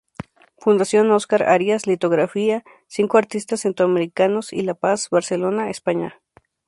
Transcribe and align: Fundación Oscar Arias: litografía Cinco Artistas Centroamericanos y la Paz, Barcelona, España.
Fundación 0.57 1.11
Oscar 1.11 1.43
Arias: 1.43 1.85
litografía 1.85 2.63
Cinco 2.87 3.19
Artistas 3.19 3.59
Centroamericanos 3.61 4.51
y 4.51 4.63
la 4.63 4.73
Paz, 4.73 5.09
Barcelona, 5.11 5.69
España. 5.69 6.19